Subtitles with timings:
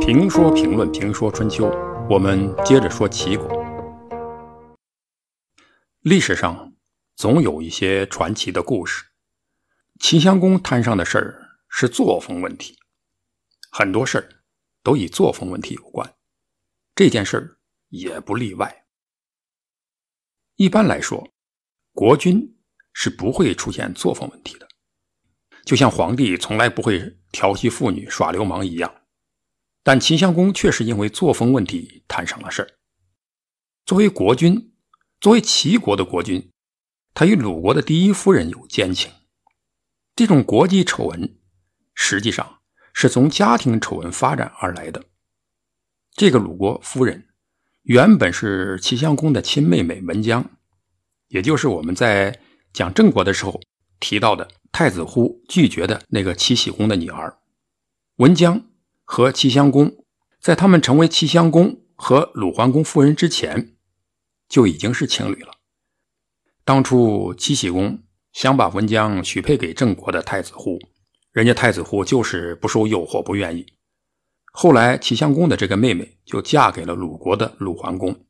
[0.00, 1.70] 评说评论评说春秋，
[2.08, 3.46] 我们接着说齐国。
[6.00, 6.72] 历史上
[7.14, 9.04] 总有一些传奇的故事。
[10.00, 12.78] 齐襄公摊上的事儿是作风问题，
[13.72, 14.28] 很多事儿
[14.82, 16.14] 都与作风问题有关，
[16.94, 17.58] 这件事儿
[17.88, 18.86] 也不例外。
[20.54, 21.28] 一般来说，
[21.92, 22.56] 国君
[22.92, 24.67] 是不会出现作风问题的，
[25.68, 28.90] 就像皇帝从来不会调戏妇女、耍流氓一样。
[29.82, 32.68] 但齐襄公却是因为作风问题摊上了事儿。
[33.84, 34.72] 作为国君，
[35.20, 36.50] 作为齐国的国君，
[37.12, 39.12] 他与鲁国的第一夫人有奸情。
[40.16, 41.36] 这种国际丑闻，
[41.94, 42.60] 实际上
[42.94, 45.04] 是从家庭丑闻发展而来的。
[46.14, 47.28] 这个鲁国夫人，
[47.82, 50.50] 原本是齐襄公的亲妹妹文姜，
[51.28, 52.40] 也就是我们在
[52.72, 53.60] 讲郑国的时候
[54.00, 57.38] 提到的太子忽拒绝的那个齐僖公的女儿
[58.16, 58.64] 文姜。
[59.10, 60.04] 和齐襄公，
[60.38, 63.74] 在他们成为齐襄公和鲁桓公夫人之前，
[64.46, 65.52] 就已经是情侣了。
[66.62, 68.02] 当初齐僖公
[68.34, 70.78] 想把文姜许配给郑国的太子忽，
[71.32, 73.64] 人家太子忽就是不受诱惑，不愿意。
[74.52, 78.26] 后来齐襄公的这个妹妹就嫁给了鲁国的鲁桓公。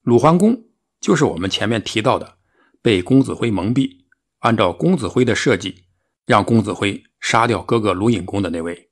[0.00, 0.64] 鲁桓公
[0.98, 2.38] 就是我们前面提到的
[2.80, 4.06] 被公子辉蒙蔽，
[4.38, 5.84] 按照公子辉的设计，
[6.26, 8.90] 让公子辉杀掉哥哥鲁隐公的那位。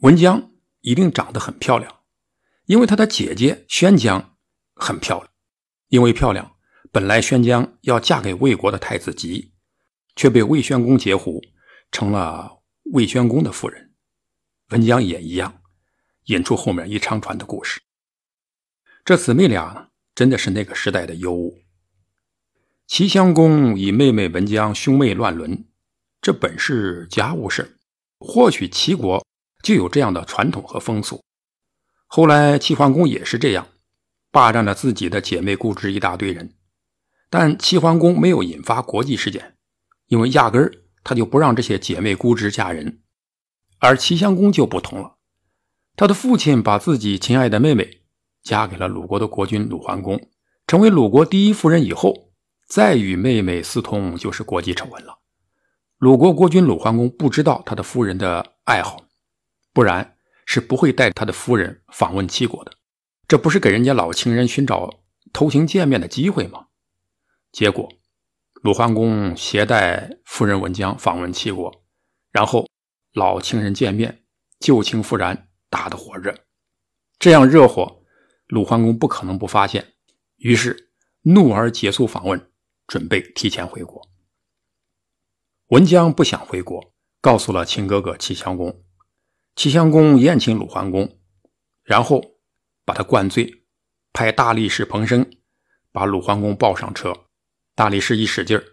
[0.00, 2.00] 文姜一定长得很漂亮，
[2.66, 4.36] 因为她的姐姐宣姜
[4.74, 5.30] 很漂亮。
[5.88, 6.56] 因为漂亮，
[6.90, 9.52] 本来宣姜要嫁给魏国的太子吉，
[10.16, 11.40] 却被魏宣公截胡，
[11.92, 13.94] 成了魏宣公的夫人。
[14.70, 15.62] 文姜也一样，
[16.24, 17.80] 引出后面一长串的故事。
[19.04, 21.56] 这姊妹俩真的是那个时代的尤物。
[22.96, 25.66] 齐襄公与妹妹文姜兄妹乱伦，
[26.22, 27.76] 这本是家务事，
[28.18, 29.22] 或许齐国。
[29.62, 31.22] 就有这样的传统和风俗。
[32.06, 33.68] 后来齐桓公也是这样，
[34.30, 36.54] 霸占了自己的姐妹姑侄一大堆人。
[37.28, 39.56] 但齐桓公没有引发国际事件，
[40.06, 40.72] 因为压根儿
[41.04, 43.02] 他就不让这些姐妹姑侄嫁人。
[43.78, 45.16] 而齐襄公就不同了，
[45.96, 48.04] 他的父亲把自己亲爱的妹妹
[48.42, 50.30] 嫁给了鲁国的国君鲁桓公，
[50.66, 52.30] 成为鲁国第一夫人以后，
[52.66, 55.18] 再与妹妹私通就是国际丑闻了。
[55.98, 59.06] 鲁国国君鲁桓公不知道他的夫人的爱好。
[59.72, 60.16] 不然，
[60.46, 62.72] 是不会带他的夫人访问齐国的。
[63.28, 65.00] 这不是给人家老情人寻找
[65.32, 66.66] 偷情见面的机会吗？
[67.52, 67.88] 结果，
[68.62, 71.84] 鲁桓公携带夫人文姜访问齐国，
[72.30, 72.66] 然后
[73.12, 74.22] 老情人见面，
[74.58, 76.34] 旧情复燃，打得火热。
[77.18, 78.02] 这样热火，
[78.46, 79.94] 鲁桓公不可能不发现，
[80.36, 80.90] 于是
[81.22, 82.50] 怒而结束访问，
[82.86, 84.08] 准备提前回国。
[85.68, 88.84] 文姜不想回国，告诉了亲哥哥齐襄公。
[89.56, 91.18] 齐襄公宴请鲁桓公，
[91.82, 92.22] 然后
[92.84, 93.64] 把他灌醉，
[94.12, 95.28] 派大力士彭生
[95.90, 97.12] 把鲁桓公抱上车。
[97.74, 98.64] 大力士一使劲儿，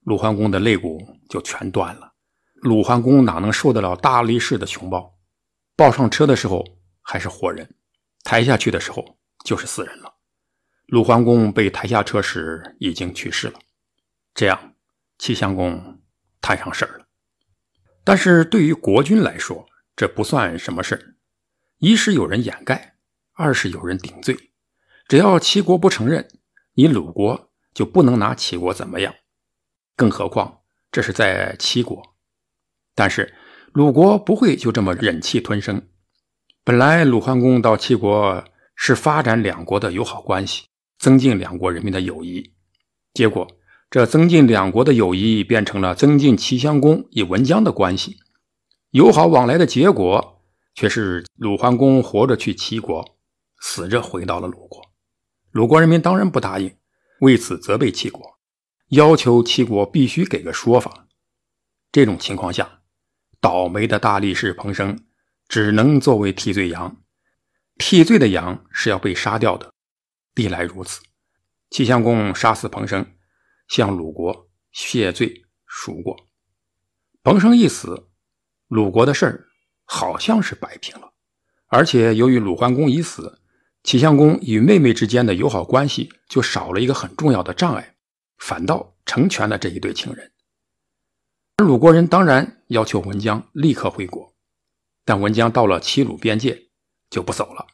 [0.00, 0.98] 鲁桓公的肋骨
[1.28, 2.12] 就全断了。
[2.54, 5.18] 鲁桓公哪能受得了大力士的熊抱？
[5.76, 6.64] 抱上车的时候
[7.00, 7.74] 还是活人，
[8.22, 10.13] 抬下去的时候就是死人了。
[10.86, 13.58] 鲁桓公被抬下车时已经去世了。
[14.34, 14.74] 这样，
[15.18, 16.02] 齐襄公
[16.40, 17.06] 摊上事儿了。
[18.04, 21.14] 但是对于国君来说，这不算什么事儿
[21.78, 22.96] 一是有人掩盖，
[23.32, 24.52] 二是有人顶罪。
[25.08, 26.28] 只要齐国不承认，
[26.74, 29.14] 你鲁国就不能拿齐国怎么样。
[29.96, 32.16] 更何况这是在齐国，
[32.94, 33.34] 但是
[33.72, 35.88] 鲁国不会就这么忍气吞声。
[36.62, 40.68] 本来鲁桓公到齐国是发展两国的友好关系，
[41.04, 42.54] 增进两国人民的友谊。
[43.12, 43.46] 结果
[43.90, 48.16] 这增进两国的友谊，变成了增进齐襄公与文姜的关系。
[48.92, 50.42] 友好往来的结果，
[50.74, 53.18] 却是鲁桓公活着去齐国，
[53.60, 54.80] 死着回到了鲁国。
[55.52, 56.74] 鲁国人民当然不答应，
[57.20, 58.38] 为此责备齐国，
[58.88, 61.06] 要求齐国必须给个说法。
[61.92, 62.80] 这种情况下，
[63.42, 64.98] 倒霉的大力士彭生
[65.48, 66.96] 只能作为替罪羊。
[67.76, 69.73] 替罪的羊是要被杀掉的，
[70.34, 71.02] 历来如此。
[71.70, 73.14] 齐襄公杀死彭生，
[73.68, 76.28] 向鲁国谢罪赎过。
[77.22, 78.08] 彭生一死。
[78.68, 79.48] 鲁国的事儿
[79.84, 81.12] 好像是摆平了，
[81.66, 83.40] 而且由于鲁桓公已死，
[83.82, 87.94] 齐襄公与妹妹之间的友好关系就少了一个很重要的障碍，
[88.38, 90.32] 反倒成全了这一对情人。
[91.56, 94.34] 而鲁国人当然要求文姜立刻回国，
[95.04, 96.70] 但文姜到了齐鲁边界
[97.10, 97.66] 就不走了，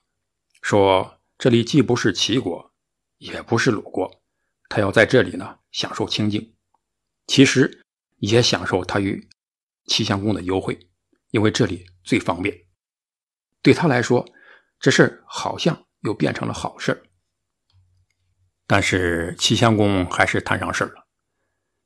[0.61, 2.71] 说这里既不是齐国，
[3.17, 4.21] 也不是鲁国，
[4.69, 6.55] 他要在这里呢享受清静。
[7.27, 7.83] 其实
[8.19, 9.27] 也享受他与
[9.87, 10.79] 齐襄公的优惠，
[11.31, 12.55] 因为这里最方便。
[13.63, 14.29] 对他来说，
[14.79, 17.03] 这事儿好像又变成了好事
[18.67, 21.07] 但是齐襄公还是摊上事儿了。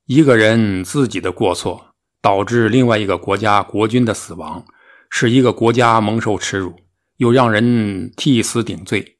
[0.03, 4.65] 一个人自己的过错导致另外一个国家国君的死亡，
[5.09, 6.75] 使一个国家蒙受耻辱，
[7.15, 9.13] 又让人替死顶罪。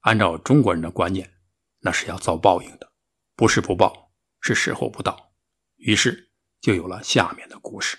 [0.00, 1.32] 按照中国人的观念，
[1.80, 2.92] 那是要遭报应的，
[3.36, 5.32] 不是不报，是时候不到。
[5.76, 6.30] 于是
[6.60, 7.98] 就有了下面的故事。